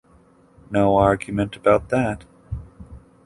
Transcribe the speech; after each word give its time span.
No 0.71 0.95
argument 0.97 1.55
about 1.55 1.89
that. 1.89 2.25